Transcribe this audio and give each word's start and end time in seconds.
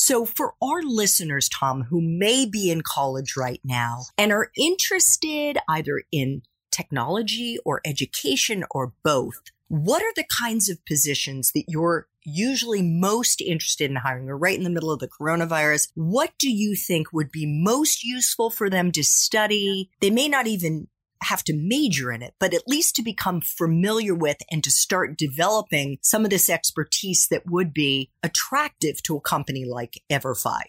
So, 0.00 0.24
for 0.24 0.54
our 0.62 0.80
listeners, 0.80 1.48
Tom, 1.48 1.82
who 1.82 2.00
may 2.00 2.46
be 2.46 2.70
in 2.70 2.82
college 2.82 3.34
right 3.36 3.60
now 3.64 4.02
and 4.16 4.30
are 4.30 4.52
interested 4.56 5.58
either 5.68 6.04
in 6.12 6.42
technology 6.70 7.58
or 7.64 7.80
education 7.84 8.64
or 8.70 8.92
both, 9.02 9.40
what 9.66 10.00
are 10.00 10.12
the 10.14 10.24
kinds 10.40 10.68
of 10.68 10.78
positions 10.86 11.50
that 11.52 11.64
you're 11.66 12.06
usually 12.24 12.80
most 12.80 13.40
interested 13.40 13.90
in 13.90 13.96
hiring? 13.96 14.26
We're 14.26 14.36
right 14.36 14.56
in 14.56 14.62
the 14.62 14.70
middle 14.70 14.92
of 14.92 15.00
the 15.00 15.08
coronavirus. 15.08 15.88
What 15.96 16.30
do 16.38 16.48
you 16.48 16.76
think 16.76 17.12
would 17.12 17.32
be 17.32 17.44
most 17.44 18.04
useful 18.04 18.50
for 18.50 18.70
them 18.70 18.92
to 18.92 19.02
study? 19.02 19.90
They 20.00 20.10
may 20.10 20.28
not 20.28 20.46
even 20.46 20.86
have 21.22 21.42
to 21.44 21.54
major 21.54 22.12
in 22.12 22.22
it, 22.22 22.34
but 22.38 22.54
at 22.54 22.66
least 22.66 22.94
to 22.96 23.02
become 23.02 23.40
familiar 23.40 24.14
with 24.14 24.38
and 24.50 24.62
to 24.64 24.70
start 24.70 25.18
developing 25.18 25.98
some 26.02 26.24
of 26.24 26.30
this 26.30 26.48
expertise 26.50 27.28
that 27.30 27.42
would 27.46 27.72
be 27.72 28.10
attractive 28.22 29.02
to 29.04 29.16
a 29.16 29.20
company 29.20 29.64
like 29.64 30.00
EverFi? 30.10 30.62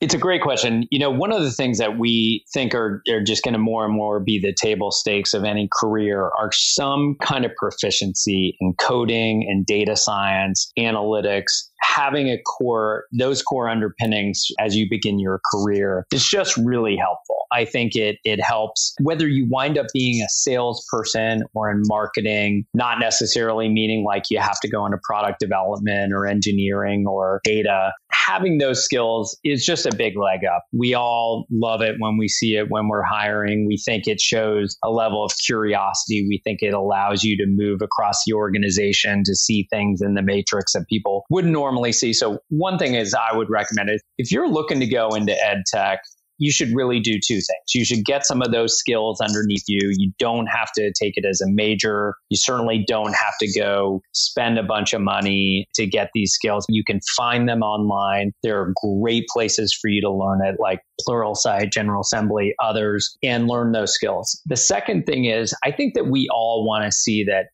It's 0.00 0.12
a 0.12 0.18
great 0.18 0.42
question. 0.42 0.86
You 0.90 0.98
know, 0.98 1.10
one 1.10 1.32
of 1.32 1.42
the 1.42 1.50
things 1.50 1.78
that 1.78 1.98
we 1.98 2.44
think 2.52 2.74
are, 2.74 3.02
are 3.08 3.22
just 3.22 3.42
going 3.42 3.54
to 3.54 3.58
more 3.58 3.86
and 3.86 3.94
more 3.94 4.20
be 4.20 4.38
the 4.38 4.52
table 4.52 4.90
stakes 4.90 5.32
of 5.32 5.42
any 5.42 5.70
career 5.72 6.30
are 6.38 6.50
some 6.52 7.16
kind 7.22 7.46
of 7.46 7.52
proficiency 7.56 8.58
in 8.60 8.74
coding 8.74 9.46
and 9.48 9.64
data 9.64 9.96
science, 9.96 10.70
analytics, 10.78 11.70
having 11.80 12.28
a 12.28 12.36
core, 12.42 13.04
those 13.10 13.42
core 13.42 13.70
underpinnings 13.70 14.46
as 14.60 14.76
you 14.76 14.86
begin 14.88 15.18
your 15.18 15.40
career 15.50 16.06
is 16.12 16.28
just 16.28 16.58
really 16.58 16.96
helpful. 16.96 17.35
I 17.52 17.64
think 17.64 17.94
it 17.94 18.18
it 18.24 18.40
helps 18.42 18.94
whether 19.00 19.28
you 19.28 19.46
wind 19.50 19.78
up 19.78 19.86
being 19.92 20.22
a 20.22 20.28
salesperson 20.28 21.44
or 21.54 21.70
in 21.70 21.82
marketing, 21.86 22.66
not 22.74 22.98
necessarily 22.98 23.68
meaning 23.68 24.04
like 24.04 24.24
you 24.30 24.38
have 24.38 24.60
to 24.60 24.68
go 24.68 24.84
into 24.86 24.98
product 25.02 25.40
development 25.40 26.12
or 26.12 26.26
engineering 26.26 27.06
or 27.06 27.40
data. 27.44 27.92
Having 28.10 28.58
those 28.58 28.84
skills 28.84 29.38
is 29.44 29.64
just 29.64 29.86
a 29.86 29.94
big 29.94 30.16
leg 30.16 30.40
up. 30.44 30.64
We 30.72 30.94
all 30.94 31.46
love 31.50 31.80
it 31.80 31.96
when 31.98 32.16
we 32.18 32.28
see 32.28 32.56
it 32.56 32.66
when 32.70 32.88
we're 32.88 33.04
hiring. 33.04 33.66
We 33.66 33.76
think 33.78 34.06
it 34.06 34.20
shows 34.20 34.76
a 34.84 34.90
level 34.90 35.24
of 35.24 35.32
curiosity. 35.44 36.26
We 36.28 36.40
think 36.42 36.62
it 36.62 36.74
allows 36.74 37.22
you 37.22 37.36
to 37.38 37.46
move 37.46 37.82
across 37.82 38.22
the 38.26 38.32
organization 38.32 39.22
to 39.24 39.34
see 39.34 39.66
things 39.70 40.00
in 40.02 40.14
the 40.14 40.22
matrix 40.22 40.72
that 40.72 40.86
people 40.88 41.24
wouldn't 41.30 41.52
normally 41.52 41.92
see. 41.92 42.12
So 42.12 42.40
one 42.48 42.78
thing 42.78 42.94
is 42.94 43.14
I 43.14 43.36
would 43.36 43.50
recommend 43.50 43.90
it 43.90 44.02
if 44.18 44.32
you're 44.32 44.48
looking 44.48 44.80
to 44.80 44.86
go 44.86 45.10
into 45.10 45.32
ed 45.32 45.62
tech, 45.66 46.00
you 46.38 46.52
should 46.52 46.74
really 46.74 47.00
do 47.00 47.14
two 47.14 47.34
things. 47.34 47.74
You 47.74 47.84
should 47.84 48.04
get 48.04 48.26
some 48.26 48.42
of 48.42 48.52
those 48.52 48.78
skills 48.78 49.20
underneath 49.20 49.64
you. 49.66 49.92
You 49.96 50.12
don't 50.18 50.46
have 50.46 50.70
to 50.76 50.92
take 51.00 51.16
it 51.16 51.24
as 51.24 51.40
a 51.40 51.48
major. 51.48 52.14
You 52.30 52.36
certainly 52.36 52.84
don't 52.86 53.14
have 53.14 53.34
to 53.40 53.58
go 53.58 54.02
spend 54.12 54.58
a 54.58 54.62
bunch 54.62 54.92
of 54.92 55.00
money 55.00 55.66
to 55.74 55.86
get 55.86 56.10
these 56.14 56.32
skills. 56.32 56.66
You 56.68 56.84
can 56.84 57.00
find 57.16 57.48
them 57.48 57.62
online. 57.62 58.32
There 58.42 58.60
are 58.60 58.72
great 58.82 59.26
places 59.28 59.76
for 59.80 59.88
you 59.88 60.00
to 60.02 60.10
learn 60.10 60.44
it, 60.44 60.56
like 60.58 60.80
Pluralsight, 61.06 61.72
General 61.72 62.00
Assembly, 62.00 62.54
others, 62.62 63.16
and 63.22 63.48
learn 63.48 63.72
those 63.72 63.92
skills. 63.92 64.40
The 64.46 64.56
second 64.56 65.04
thing 65.04 65.26
is, 65.26 65.54
I 65.64 65.70
think 65.70 65.94
that 65.94 66.08
we 66.08 66.28
all 66.32 66.66
want 66.66 66.84
to 66.84 66.92
see 66.92 67.24
that 67.24 67.46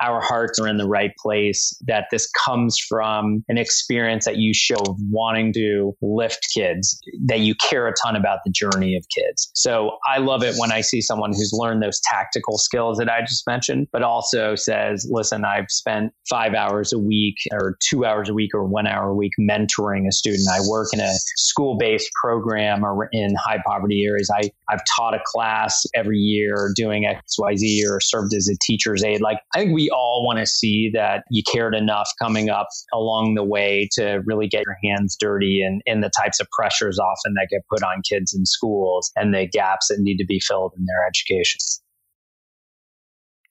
our 0.00 0.20
hearts 0.20 0.60
are 0.60 0.68
in 0.68 0.76
the 0.76 0.86
right 0.86 1.12
place, 1.18 1.76
that 1.86 2.06
this 2.10 2.30
comes 2.30 2.78
from 2.78 3.44
an 3.48 3.58
experience 3.58 4.24
that 4.24 4.36
you 4.36 4.54
show 4.54 4.76
of 4.76 4.96
wanting 5.10 5.52
to 5.54 5.92
lift 6.02 6.46
kids, 6.54 7.00
that 7.26 7.40
you 7.40 7.54
care 7.54 7.86
a 7.88 7.92
ton 8.04 8.16
about 8.16 8.40
the 8.44 8.50
journey 8.50 8.96
of 8.96 9.04
kids. 9.14 9.50
So 9.54 9.98
I 10.06 10.18
love 10.18 10.42
it 10.42 10.54
when 10.56 10.72
I 10.72 10.80
see 10.80 11.00
someone 11.00 11.30
who's 11.30 11.52
learned 11.52 11.82
those 11.82 12.00
tactical 12.04 12.58
skills 12.58 12.98
that 12.98 13.10
I 13.10 13.20
just 13.22 13.46
mentioned, 13.46 13.88
but 13.92 14.02
also 14.02 14.54
says, 14.54 15.06
listen, 15.10 15.44
I've 15.44 15.70
spent 15.70 16.12
five 16.28 16.54
hours 16.54 16.92
a 16.92 16.98
week 16.98 17.36
or 17.52 17.76
two 17.88 18.04
hours 18.04 18.28
a 18.28 18.34
week 18.34 18.54
or 18.54 18.64
one 18.64 18.86
hour 18.86 19.10
a 19.10 19.14
week 19.14 19.32
mentoring 19.40 20.06
a 20.06 20.12
student. 20.12 20.46
I 20.50 20.60
work 20.68 20.88
in 20.92 21.00
a 21.00 21.12
school 21.36 21.76
based 21.78 22.10
program 22.22 22.84
or 22.84 23.08
in 23.12 23.34
high 23.36 23.62
poverty 23.66 24.04
areas. 24.06 24.30
I, 24.34 24.50
I've 24.70 24.82
taught 24.96 25.14
a 25.14 25.20
class 25.26 25.84
every 25.94 26.18
year 26.18 26.72
doing 26.74 27.04
XYZ 27.04 27.88
or 27.88 28.00
served 28.00 28.34
as 28.34 28.48
a 28.48 28.56
teacher's 28.62 29.02
aide. 29.02 29.20
Like, 29.20 29.38
I 29.54 29.60
think 29.60 29.74
we 29.74 29.87
all 29.90 30.24
want 30.26 30.38
to 30.38 30.46
see 30.46 30.90
that 30.94 31.24
you 31.30 31.42
cared 31.42 31.74
enough 31.74 32.08
coming 32.20 32.48
up 32.48 32.68
along 32.92 33.34
the 33.34 33.44
way 33.44 33.88
to 33.92 34.22
really 34.24 34.48
get 34.48 34.64
your 34.64 34.76
hands 34.84 35.16
dirty 35.18 35.62
and 35.62 35.82
in 35.86 36.00
the 36.00 36.10
types 36.10 36.40
of 36.40 36.48
pressures 36.50 36.98
often 36.98 37.34
that 37.34 37.48
get 37.50 37.62
put 37.70 37.82
on 37.82 38.02
kids 38.08 38.34
in 38.34 38.46
schools 38.46 39.10
and 39.16 39.34
the 39.34 39.46
gaps 39.46 39.88
that 39.88 39.98
need 40.00 40.18
to 40.18 40.26
be 40.26 40.40
filled 40.40 40.72
in 40.76 40.84
their 40.86 41.06
education. 41.06 41.58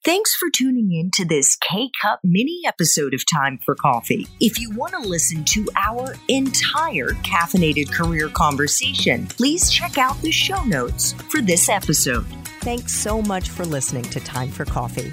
Thanks 0.04 0.34
for 0.34 0.48
tuning 0.48 0.92
in 0.92 1.10
to 1.14 1.24
this 1.24 1.56
K 1.56 1.90
Cup 2.00 2.20
mini 2.22 2.62
episode 2.64 3.14
of 3.14 3.24
Time 3.26 3.58
for 3.58 3.74
Coffee. 3.74 4.28
If 4.40 4.58
you 4.58 4.70
want 4.70 4.94
to 4.94 5.00
listen 5.00 5.44
to 5.44 5.68
our 5.76 6.14
entire 6.28 7.08
caffeinated 7.24 7.92
career 7.92 8.28
conversation, 8.28 9.26
please 9.26 9.68
check 9.68 9.98
out 9.98 10.20
the 10.22 10.30
show 10.30 10.62
notes 10.64 11.12
for 11.30 11.40
this 11.40 11.68
episode. 11.68 12.24
Thanks 12.60 12.94
so 12.94 13.20
much 13.22 13.50
for 13.50 13.64
listening 13.64 14.04
to 14.04 14.20
Time 14.20 14.50
for 14.50 14.64
Coffee, 14.64 15.12